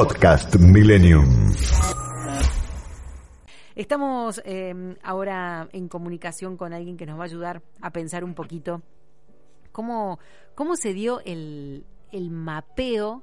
[0.00, 1.52] Podcast Millennium.
[3.74, 8.32] Estamos eh, ahora en comunicación con alguien que nos va a ayudar a pensar un
[8.32, 8.80] poquito
[9.72, 10.18] cómo,
[10.54, 13.22] cómo se dio el, el mapeo,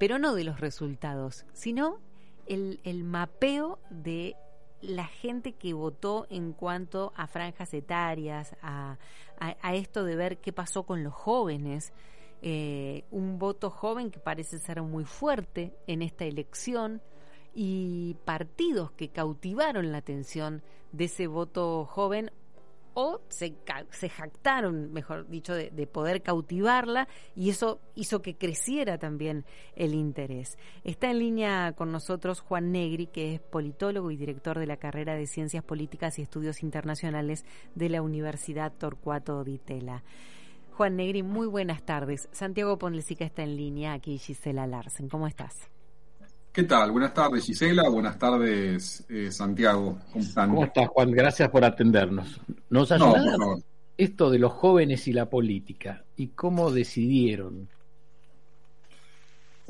[0.00, 2.00] pero no de los resultados, sino
[2.46, 4.34] el, el mapeo de
[4.80, 8.98] la gente que votó en cuanto a franjas etarias, a,
[9.38, 11.92] a, esto de ver qué pasó con los jóvenes.
[12.42, 17.00] Eh, un voto joven que parece ser muy fuerte en esta elección
[17.54, 22.30] y partidos que cautivaron la atención de ese voto joven
[22.98, 23.54] o se,
[24.08, 29.44] jactaron, mejor dicho, de, de, poder cautivarla y eso hizo que creciera también
[29.74, 30.56] el interés.
[30.82, 35.14] Está en línea con nosotros Juan Negri, que es politólogo y director de la carrera
[35.14, 37.44] de Ciencias Políticas y Estudios Internacionales
[37.74, 40.02] de la Universidad Torcuato Di Tella.
[40.76, 42.28] Juan Negri, muy buenas tardes.
[42.32, 45.08] Santiago Ponlesica está en línea, aquí Gisela Larsen.
[45.08, 45.54] ¿Cómo estás?
[46.52, 46.92] ¿Qué tal?
[46.92, 47.88] Buenas tardes, Gisela.
[47.88, 49.98] Buenas tardes, eh, Santiago.
[50.12, 50.50] ¿Cómo están?
[50.50, 51.12] ¿Cómo estás, Juan?
[51.12, 52.38] Gracias por atendernos.
[52.68, 53.56] Nos ayuda no,
[53.96, 57.70] esto de los jóvenes y la política y cómo decidieron.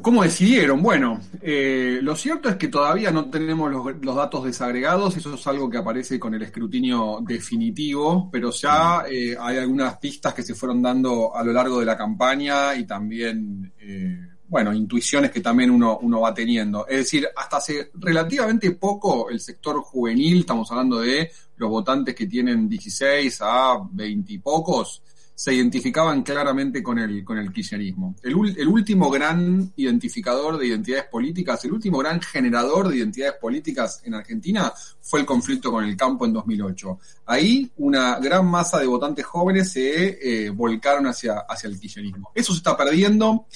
[0.03, 0.83] ¿Cómo decidieron?
[0.83, 5.71] Bueno, eh, lo cierto es que todavía no tenemos los, datos desagregados, eso es algo
[5.71, 10.83] que aparece con el escrutinio definitivo, pero ya eh, hay algunas pistas que se fueron
[10.83, 15.99] dando a lo largo de la campaña y también eh, bueno, intuiciones que también uno,
[16.03, 16.87] uno va teniendo.
[16.87, 22.27] Es decir, hasta hace relativamente poco el sector juvenil, estamos hablando de los votantes que
[22.27, 25.03] tienen 16 a 20 y pocos,
[25.39, 28.17] se identificaban claramente con el, con el kirchnerismo.
[28.23, 34.01] El, el, último gran identificador de identidades políticas, el último gran generador de identidades políticas
[34.05, 36.99] en Argentina fue el conflicto con el campo en 2008.
[37.27, 42.33] Ahí una gran masa de votantes jóvenes se eh, volcaron hacia, hacia el kirchnerismo.
[42.35, 43.47] Eso se está perdiendo.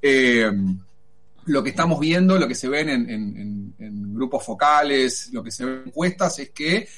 [0.00, 0.50] Eh,
[1.46, 3.74] lo que estamos viendo, lo que se ven en,
[4.14, 6.88] grupos focales, lo que se ven en encuestas, es que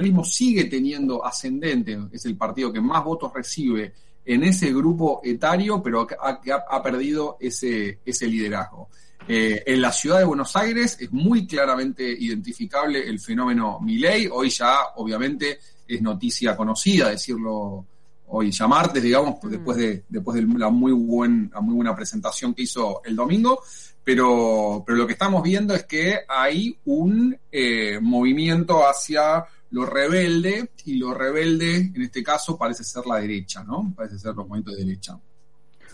[0.00, 3.92] kirchnerismo sigue teniendo ascendente, es el partido que más votos recibe
[4.24, 8.88] en ese grupo etario, pero ha, ha perdido ese, ese liderazgo.
[9.28, 14.50] Eh, en la ciudad de Buenos Aires es muy claramente identificable el fenómeno Milei, hoy
[14.50, 17.86] ya obviamente es noticia conocida, decirlo
[18.32, 19.48] hoy ya martes, digamos, mm.
[19.48, 23.62] después de, después de la muy, buen, la muy buena presentación que hizo el domingo,
[24.02, 30.70] pero, pero lo que estamos viendo es que hay un eh, movimiento hacia lo rebelde,
[30.84, 33.92] y lo rebelde en este caso parece ser la derecha, ¿no?
[33.96, 35.18] Parece ser los movimientos de derecha.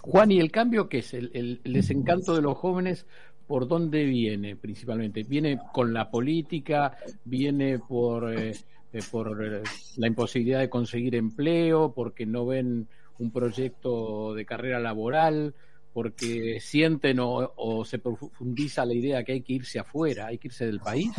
[0.01, 1.15] Juan, ¿y el cambio qué es?
[1.15, 3.07] ¿El, el, el desencanto de los jóvenes
[3.47, 5.23] por dónde viene principalmente?
[5.25, 6.97] ¿Viene con la política?
[7.25, 8.33] ¿Viene por...
[8.33, 8.53] Eh,
[8.93, 9.63] eh, por eh,
[9.97, 12.87] la imposibilidad de conseguir empleo, porque no ven
[13.19, 15.55] un proyecto de carrera laboral,
[15.97, 20.67] porque sienten o, se profundiza la idea que hay que irse afuera, hay que irse
[20.67, 21.11] del país.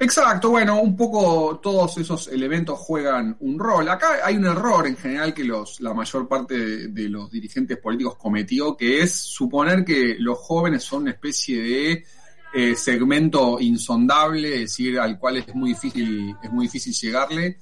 [0.00, 3.88] Exacto, bueno, un poco todos esos elementos juegan un rol.
[3.88, 7.78] Acá hay un error en general que los, la mayor parte de, de los dirigentes
[7.78, 12.04] políticos cometió, que es suponer que los jóvenes son una especie de
[12.52, 17.58] eh, segmento insondable, es decir, al cual es muy difícil, es muy difícil llegarle,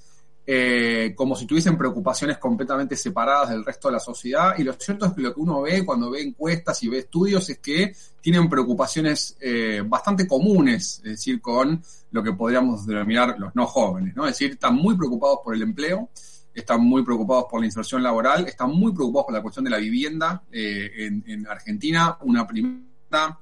[0.51, 4.55] eh, como si tuviesen preocupaciones completamente separadas del resto de la sociedad.
[4.57, 7.51] Y lo cierto es que lo que uno ve cuando ve encuestas y ve estudios
[7.51, 7.93] es que
[8.23, 11.83] tienen preocupaciones eh, bastante comunes, es decir, con
[12.13, 14.25] lo que podríamos denominar los no jóvenes, ¿no?
[14.25, 16.09] Es decir, están muy preocupados por el empleo,
[16.55, 19.77] están muy preocupados por la inserción laboral, están muy preocupados por la cuestión de la
[19.77, 23.39] vivienda en, en Argentina, una primera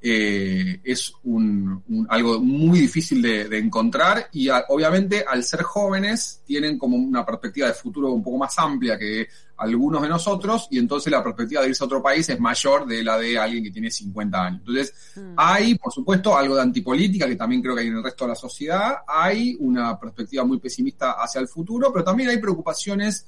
[0.00, 5.62] eh, es un, un, algo muy difícil de, de encontrar y a, obviamente al ser
[5.62, 9.26] jóvenes tienen como una perspectiva de futuro un poco más amplia que
[9.56, 13.02] algunos de nosotros y entonces la perspectiva de irse a otro país es mayor de
[13.02, 14.60] la de alguien que tiene 50 años.
[14.60, 15.34] Entonces mm.
[15.36, 18.28] hay, por supuesto, algo de antipolítica que también creo que hay en el resto de
[18.28, 23.26] la sociedad, hay una perspectiva muy pesimista hacia el futuro, pero también hay preocupaciones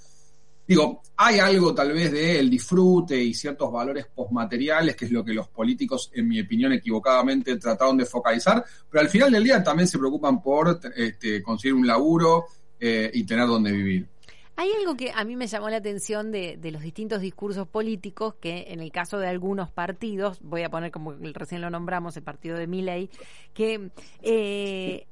[0.71, 5.25] Digo, hay algo tal vez de el disfrute y ciertos valores postmateriales, que es lo
[5.25, 9.65] que los políticos, en mi opinión, equivocadamente trataron de focalizar, pero al final del día
[9.65, 12.45] también se preocupan por este, conseguir un laburo
[12.79, 14.07] eh, y tener donde vivir.
[14.55, 18.67] Hay algo que a mí me llamó la atención de, los distintos discursos políticos, que
[18.69, 22.57] en el caso de algunos partidos, voy a poner como recién lo nombramos, el partido
[22.57, 23.11] de Milley,
[23.55, 23.91] que
[24.23, 25.09] eh,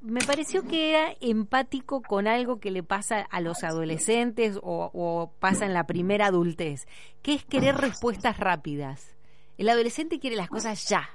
[0.00, 5.32] me pareció que era empático con algo que le pasa a los adolescentes o, o,
[5.38, 6.86] pasa en la primera adultez,
[7.22, 9.16] que es querer respuestas rápidas.
[9.58, 11.08] El adolescente quiere las cosas ya.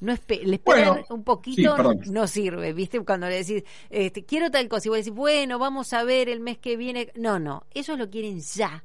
[0.00, 3.00] No espe le esperan bueno, un poquito, sí, no sirve, ¿viste?
[3.00, 6.40] Cuando le decís, este, quiero tal cosa, y vos decís, bueno, vamos a ver el
[6.40, 7.12] mes que viene.
[7.16, 8.82] No, no, ellos lo quieren ya.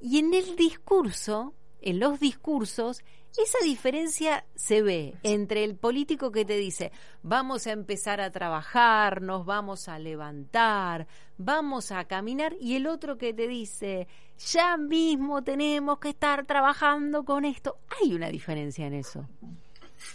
[0.00, 3.02] Y en el discurso en los discursos,
[3.36, 6.90] esa diferencia se ve entre el político que te dice,
[7.22, 13.18] vamos a empezar a trabajar, nos vamos a levantar, vamos a caminar, y el otro
[13.18, 14.08] que te dice,
[14.52, 17.78] ya mismo tenemos que estar trabajando con esto.
[18.00, 19.28] Hay una diferencia en eso.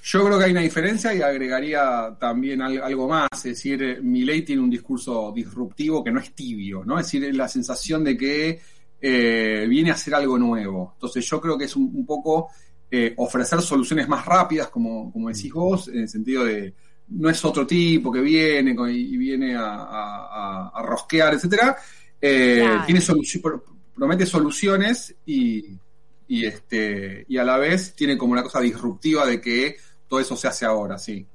[0.02, 4.62] Yo creo que hay una diferencia y agregaría también algo más, es decir, Milei tiene
[4.62, 7.00] un discurso disruptivo que no es tibio, ¿no?
[7.00, 8.62] Es decir, la sensación de que
[9.06, 10.92] eh, viene a hacer algo nuevo.
[10.94, 12.48] Entonces yo creo que es un, poco
[12.90, 16.74] eh, ofrecer soluciones más rápidas, como, como decís vos, en el sentido de
[17.10, 21.76] no es otro tipo que viene y, viene a, rosquear, etcétera.
[22.22, 23.02] Eh, tiene
[23.94, 25.78] promete soluciones y,
[26.30, 29.76] y, este, y a la vez tiene como una cosa disruptiva de que
[30.08, 31.28] todo eso se hace ahora, sí.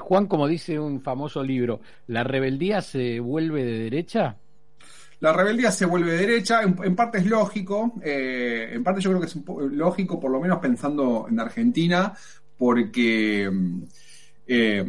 [0.00, 4.38] Juan, como dice un famoso libro, ¿la rebeldía se vuelve de derecha?
[5.20, 9.26] La rebeldía se vuelve derecha, en, parte es lógico, eh, en parte yo creo que
[9.26, 9.36] es
[9.72, 12.12] lógico, por lo menos pensando en Argentina,
[12.58, 13.50] porque,
[14.46, 14.84] eh,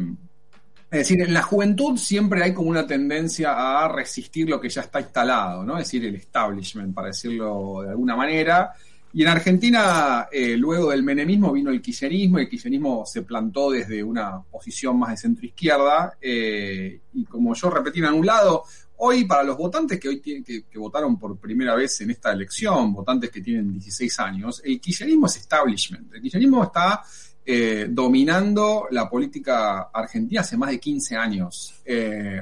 [0.90, 4.82] es decir, en la juventud siempre hay como una tendencia a resistir lo que ya
[4.82, 5.78] está instalado, ¿no?
[5.78, 8.72] Es decir, el establishment, para decirlo de alguna manera.
[9.12, 13.70] Y en Argentina, eh, luego del menemismo vino el kirchnerismo, y el kirchnerismo se plantó
[13.70, 18.64] desde una posición más de centro izquierda, y como yo repetí en un lado,
[18.98, 22.92] Hoy, para los votantes que hoy tienen, que, votaron por primera vez en esta elección,
[22.92, 26.14] votantes que tienen 16 años, el kirchnerismo es establishment.
[26.14, 27.02] El kirchnerismo está
[27.44, 32.40] eh, dominando la política argentina hace más de 15 años, eh,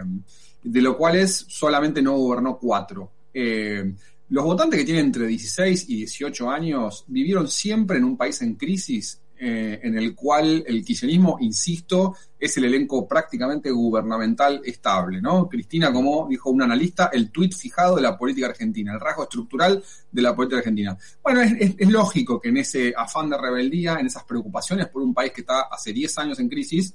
[0.62, 3.10] de lo cual solamente no gobernó cuatro.
[3.32, 3.92] Eh,
[4.28, 8.54] los votantes que tienen entre 16 y 18 años vivieron siempre en un país en
[8.54, 15.48] crisis eh, en el cual el kirchnerismo, insisto, es el elenco prácticamente gubernamental estable, ¿no?
[15.48, 19.82] Cristina, como dijo un analista, el tuit fijado de la política argentina, el rasgo estructural
[20.10, 20.96] de la política argentina.
[21.22, 25.32] Bueno, es, lógico que en ese afán de rebeldía, en esas preocupaciones por un país
[25.32, 26.94] que está hace 10 años en crisis,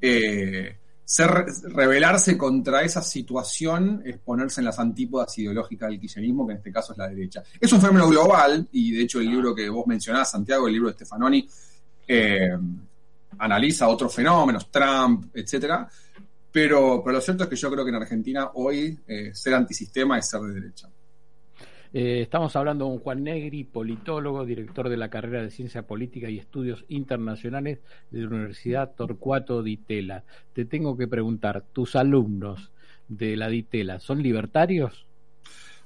[0.00, 6.52] eh, ser, rebelarse contra esa situación es ponerse en las antípodas ideológicas del kirchnerismo, que
[6.52, 7.42] en este caso es la derecha.
[7.60, 10.88] Es un fenómeno global, y de hecho el libro que vos mencionás, Santiago, el libro
[10.88, 11.48] de Stefanoni,
[12.08, 12.56] eh,
[13.38, 15.88] analiza otros fenómenos, Trump, etcétera.
[16.50, 20.18] Pero, pero lo cierto es que yo creo que en Argentina hoy eh, ser antisistema
[20.18, 20.88] es ser de derecha.
[21.96, 26.38] Eh, estamos hablando con Juan Negri, politólogo, director de la carrera de Ciencia Política y
[26.38, 27.78] Estudios Internacionales
[28.10, 30.24] de la Universidad Torcuato Di Tella.
[30.52, 32.72] Te tengo que preguntar, ¿tus alumnos
[33.06, 35.06] de la Di Tella son libertarios?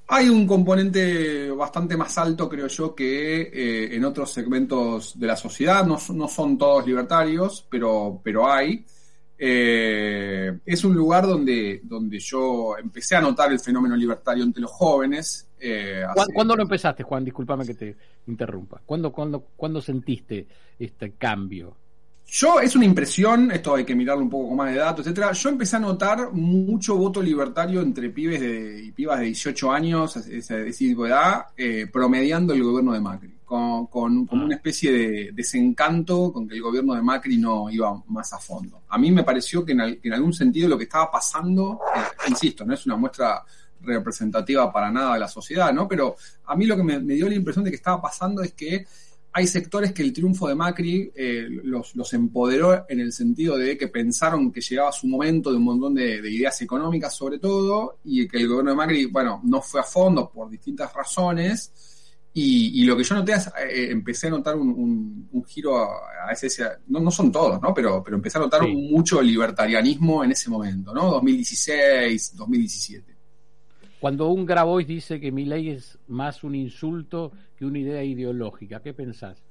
[0.06, 5.36] Hay un componente bastante más alto, creo yo, que eh, en otros segmentos de la
[5.36, 5.84] sociedad.
[5.84, 8.82] No, no son todos libertarios, pero, pero hay.
[9.40, 14.72] Eh, es un lugar donde, donde yo empecé a notar el fenómeno libertario entre los
[14.72, 15.48] jóvenes.
[15.60, 16.02] Eh,
[16.34, 17.24] ¿Cuándo lo empezaste, Juan?
[17.24, 17.96] Disculpame que te
[18.26, 18.80] interrumpa.
[18.84, 20.46] ¿Cuándo, cuándo, ¿Cuándo sentiste
[20.78, 21.76] este cambio?
[22.30, 25.32] Yo, es una impresión, esto hay que mirarlo un poco con más de datos, etcétera.
[25.32, 30.14] Yo empecé a notar mucho voto libertario entre pibes de, y pibas de 18 años,
[30.16, 34.34] ese, tipo de edad, eh, promediando el gobierno de Macri, con, con, ah.
[34.34, 38.82] una especie de desencanto con que el gobierno de Macri no iba más a fondo.
[38.90, 42.74] A mí me pareció que en, algún sentido lo que estaba pasando, eh, insisto, no
[42.74, 43.42] es una muestra
[43.80, 45.88] representativa para nada de la sociedad, ¿no?
[45.88, 48.84] Pero a mí lo que me dio la impresión de que estaba pasando es que
[49.38, 53.78] hay sectores que el triunfo de Macri eh, los, los, empoderó en el sentido de
[53.78, 58.26] que pensaron que llegaba su momento de un montón de, ideas económicas sobre todo y
[58.26, 61.72] que el gobierno de Macri, bueno, no fue a fondo por distintas razones
[62.34, 66.98] y, lo que yo noté es, eh, empecé a notar un, giro a, ese, no,
[66.98, 67.72] no son todos, ¿no?
[67.72, 71.10] Pero, pero empecé a notar mucho libertarianismo en ese momento, ¿no?
[71.12, 73.17] 2016, 2017.
[74.00, 78.80] Cuando un Grabois dice que mi ley es más un insulto que una idea ideológica,
[78.80, 79.42] ¿qué pensás?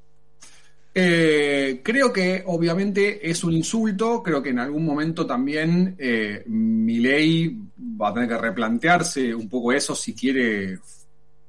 [0.99, 6.97] Eh, creo que obviamente es un insulto, creo que en algún momento también eh, mi
[6.97, 7.55] ley
[8.01, 10.79] va a tener que replantearse un poco eso si quiere,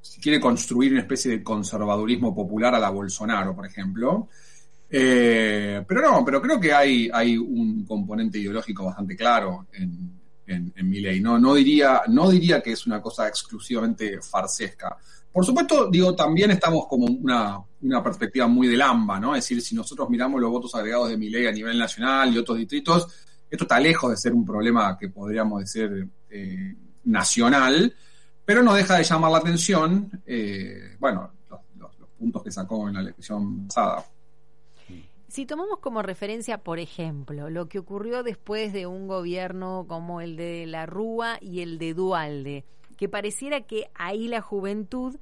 [0.03, 4.29] si quiere construir una especie de conservadurismo popular a la Bolsonaro, por ejemplo.
[4.91, 10.08] Eh, pero no, pero creo que hay, hay un componente ideológico bastante claro en,
[10.49, 11.21] en, mi ley.
[11.21, 14.97] No, no, diría, no diría que es una cosa exclusivamente farsesca.
[15.31, 19.37] Por supuesto, digo, también estamos como una, una perspectiva muy del AMBA, ¿no?
[19.37, 22.39] Es decir, si nosotros miramos los votos agregados de mi ley a nivel nacional y
[22.39, 23.07] otros distritos,
[23.51, 26.75] esto está lejos de ser un problema que podríamos decir eh,
[27.05, 27.95] nacional,
[28.45, 31.31] pero no deja de llamar la atención, eh, bueno,
[31.79, 34.05] los puntos que sacó en la elección pasada.
[35.29, 40.37] Si tomamos como referencia, por ejemplo, lo que ocurrió después de un gobierno como el
[40.37, 42.65] de la Rúa y el de Dualde,
[42.97, 45.17] que pareciera que ahí la juventud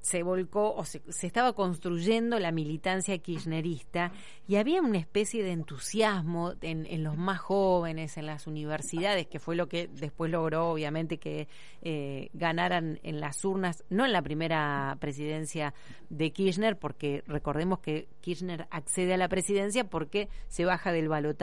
[0.00, 4.12] se volcó o se, estaba construyendo la militancia kirchnerista
[4.46, 9.56] y había una especie de entusiasmo en, los más jóvenes, en las universidades, que fue
[9.56, 11.48] lo que después logró, obviamente, que
[11.82, 15.74] eh, ganaran en las urnas, no en la primera presidencia
[16.08, 21.38] de Kirchner, porque recordemos que Kirchner accede a la presidencia porque se baja del balotaje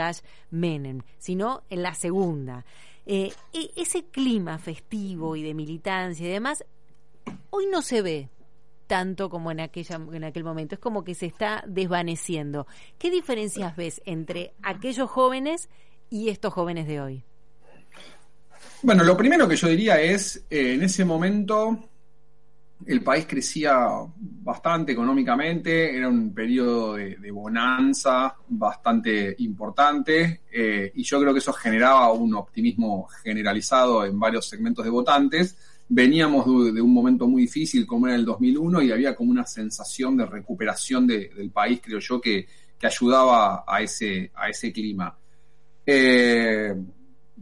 [0.50, 2.66] Menem, sino en la segunda.
[3.06, 6.66] Eh, e, ese clima festivo y de militancia y demás,
[7.50, 8.30] hoy no se ve
[8.88, 10.75] tanto como en, aquella, en aquel momento.
[10.75, 12.68] Es como que se está desvaneciendo.
[12.98, 15.70] ¿Qué diferencias ves entre aquellos jóvenes
[16.10, 17.24] y estos jóvenes de hoy?
[18.82, 21.89] Bueno, lo primero que yo diría es, eh, en ese momento
[22.86, 31.20] el país crecía bastante económicamente, era un periodo de, bonanza bastante importante eh, y yo
[31.20, 35.56] creo que eso generaba un optimismo generalizado en varios segmentos de votantes
[35.88, 40.18] veníamos de, un momento muy difícil como era el 2001 y había como una sensación
[40.18, 42.48] de recuperación del país, creo yo, que,
[42.82, 45.18] ayudaba a ese, a ese clima.
[45.84, 46.75] Eh,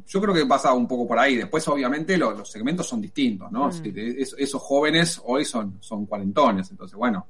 [0.08, 1.36] yo creo que pasa un poco por ahí.
[1.36, 3.68] Después, obviamente, los segmentos son distintos, ¿no?
[3.68, 3.94] Mm.
[4.38, 7.28] esos jóvenes hoy son, son cuarentones, entonces, bueno,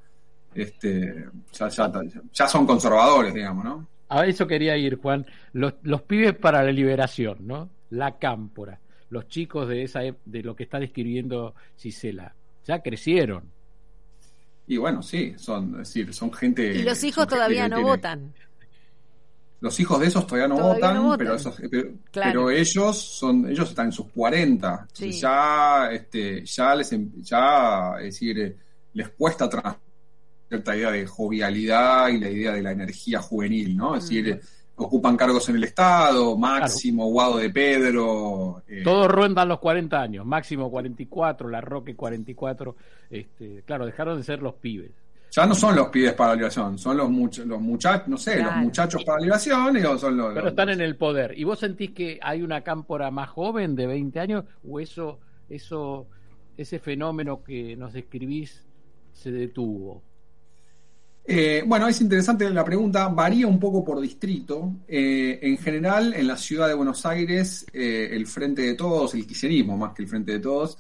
[0.54, 3.88] este, ya, ya, son conservadores, digamos, ¿no?
[4.10, 5.26] A eso quería ir, Juan.
[5.54, 7.72] Los, los pibes para la liberación, ¿no?
[7.90, 8.80] La cámpora
[9.14, 12.36] los chicos de esa de lo que está describiendo Cisela.
[12.66, 13.44] Ya crecieron.
[14.66, 16.74] Y bueno, sí, son, decir, son gente.
[16.74, 18.34] Y los hijos todavía no votan.
[19.60, 21.38] Los hijos de esos todavía no, votan, Pero,
[22.12, 24.88] pero, ellos son, ellos están en sus 40.
[24.94, 28.58] Ya, este, ya les, em, ya, es decir,
[28.94, 29.50] les cuesta
[30.50, 33.96] cierta idea de jovialidad y la idea de la energía juvenil, ¿no?
[33.96, 38.64] Es decir, mm ocupan cargos en el Estado, Máximo, Guado de Pedro.
[38.68, 38.82] Eh.
[38.84, 42.76] Todos rondan los 40 años, Máximo 44, La Roque 44.
[43.10, 44.92] Este, claro, dejaron de ser los pibes.
[45.32, 48.56] Ya no son los pibes para la liberación, son los, los muchachos, no sé, los
[48.58, 50.32] muchachos para la liberación o son los...
[50.32, 51.34] Pero están en el poder.
[51.36, 56.06] ¿Y vos sentís que hay una cámpora más joven de 20 años o eso, eso,
[56.56, 58.64] ese fenómeno que nos describís
[59.12, 60.04] se detuvo?
[61.26, 64.74] Eh, bueno, es interesante la pregunta, varía un poco por distrito.
[64.88, 69.26] Eh, en general, en la ciudad de Buenos Aires, eh, el Frente de Todos, el
[69.26, 70.78] kirchnerismo más que el Frente de Todos,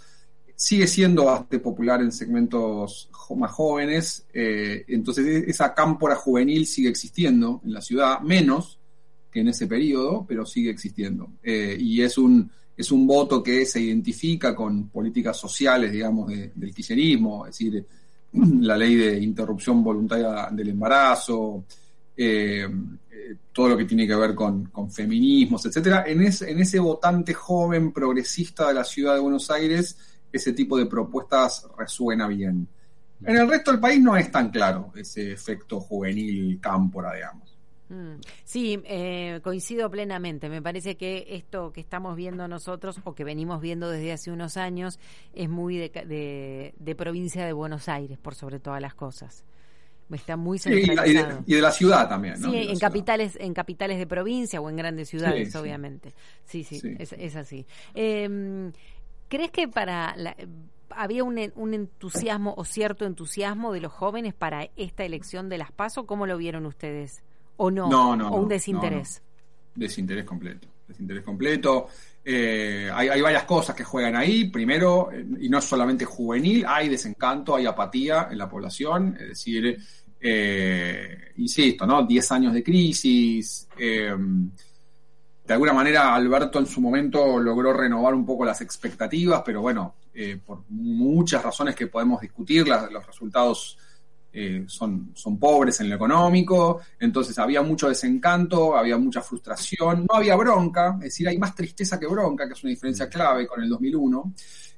[0.55, 4.25] sigue siendo bastante popular en segmentos más jóvenes.
[4.33, 8.79] entonces, e-, esa cámpora juvenil sigue existiendo en la ciudad, menos
[9.31, 11.31] que en ese periodo, pero sigue existiendo.
[11.43, 17.47] y es un, es un voto que se identifica con políticas sociales, digamos, del kirchnerismo,
[17.47, 17.85] es decir,
[18.61, 21.65] la ley de interrupción voluntaria del embarazo,
[22.15, 22.67] eh,
[23.51, 26.03] todo lo que tiene que ver con, feminismos, etcétera.
[26.07, 29.97] En, en ese votante joven progresista de la ciudad de Buenos Aires,
[30.31, 32.67] ese tipo de propuestas resuena bien.
[33.25, 37.52] En el resto del país no es tan claro ese efecto juvenil cámpora, digamos.
[37.89, 38.15] Mm.
[38.43, 40.49] Sí, eh, coincido plenamente.
[40.49, 44.57] Me parece que esto que estamos viendo nosotros o que venimos viendo desde hace unos
[44.57, 44.99] años
[45.33, 49.43] es muy de, provincia de Buenos Aires, por sobre todas las cosas.
[50.11, 51.43] Está muy centralizado.
[51.47, 52.51] y, de, la ciudad también, ¿no?
[52.51, 56.13] Sí, en capitales, en capitales de provincia o en grandes ciudades, obviamente.
[56.45, 57.65] Sí, sí, Es, así.
[57.95, 58.71] Em,
[59.27, 60.15] ¿Crees que para
[60.91, 65.71] había un, un, entusiasmo o cierto entusiasmo de los jóvenes para esta elección de las
[65.71, 66.05] PASO?
[66.05, 67.23] ¿Cómo lo vieron ustedes?
[67.57, 67.87] ¿O no?
[67.87, 69.21] ¿O un desinterés?
[69.75, 70.67] desinterés completo.
[70.87, 71.87] Desinterés completo.
[72.25, 74.49] Eh, hay, varias cosas que juegan ahí.
[74.49, 79.17] Primero, y no es solamente juvenil, hay desencanto, hay apatía en la población.
[79.19, 79.77] Es decir,
[80.19, 82.03] eh, insisto, ¿no?
[82.03, 83.67] 10 años de crisis.
[83.77, 84.15] Eh,
[85.45, 89.95] de alguna manera, Alberto en su momento logró renovar un poco las expectativas, pero bueno,
[90.45, 93.77] por muchas razones que podemos discutir, los resultados
[94.35, 100.15] eh, son, son pobres en lo económico, entonces había mucho desencanto, había mucha frustración, no
[100.15, 103.61] había bronca, es decir, hay más tristeza que bronca, que es una diferencia clave con
[103.61, 104.33] el 2001.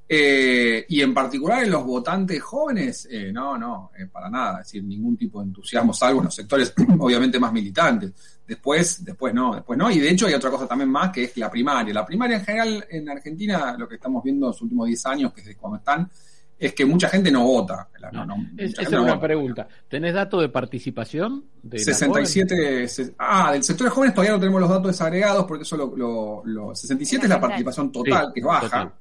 [0.07, 4.83] Eh, y en particular en los votantes jóvenes, eh, no, no, para nada, es decir,
[4.83, 8.12] ningún tipo de entusiasmo, salvo en los sectores obviamente más militantes.
[8.45, 9.89] Después, después no, después no.
[9.89, 11.93] Y de hecho hay otra cosa también más que es la primaria.
[11.93, 15.33] La primaria en general en Argentina, lo que estamos viendo en los últimos 10 años,
[15.33, 16.12] que es de cuando están,
[16.57, 17.89] es que mucha gente no vota.
[18.57, 19.67] esa es una pregunta.
[19.89, 21.45] ¿Tenés datos de participación?
[21.62, 23.15] De 67.
[23.17, 26.71] ah, del sector de jóvenes todavía no tenemos los datos desagregados porque eso lo.
[26.74, 28.93] 67 es la participación total, que es baja,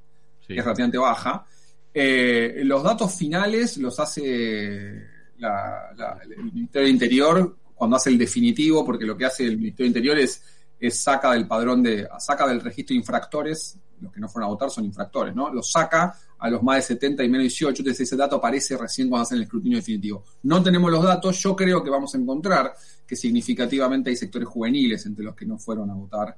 [0.47, 1.47] que es relativamente baja.
[1.93, 9.05] Eh, los datos finales los hace el Ministerio del Interior cuando hace el definitivo, porque
[9.05, 10.43] lo que hace el Ministerio del Interior es,
[10.81, 14.53] es saca del padrón de, saca del registro de infractores los que no fueron a
[14.53, 15.53] votar son infractores, ¿no?
[15.53, 19.09] Los saca a los más de 70 y menos 18, entonces ese dato aparece recién
[19.09, 20.25] cuando hacen el escrutinio definitivo.
[20.43, 22.75] No tenemos los datos, yo creo que vamos a encontrar
[23.07, 26.37] que significativamente hay sectores juveniles entre los que no fueron a votar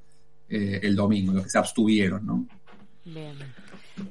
[0.48, 2.46] eh, el domingo, los que se abstuvieron, ¿no?
[3.04, 3.36] Bien.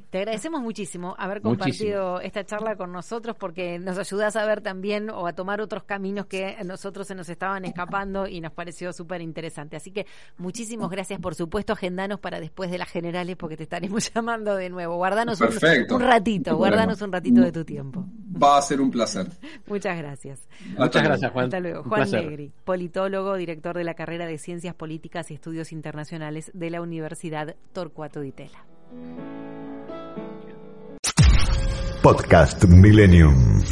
[0.09, 5.09] Te agradecemos muchísimo haber compartido esta charla con nosotros porque nos ayudas a ver también
[5.09, 8.93] o a tomar otros caminos que a nosotros se nos estaban escapando y nos pareció
[8.93, 9.75] súper interesante.
[9.75, 10.05] Así que
[10.37, 14.69] muchísimas gracias, por supuesto, agendanos para después de las generales porque te estaremos llamando de
[14.69, 14.95] nuevo.
[14.95, 18.05] Guardanos un, un, ratito, guardanos un ratito de tu tiempo.
[18.41, 19.27] Va a ser un placer.
[19.67, 20.47] Muchas gracias.
[20.77, 21.45] Muchas gracias, Juan.
[21.45, 21.83] Hasta luego.
[21.83, 26.81] Juan Negri, politólogo, director de la carrera de Ciencias Políticas y Estudios Internacionales de la
[26.81, 28.65] Universidad Torcuato Di Tella.
[32.05, 33.65] Podcast Millennium.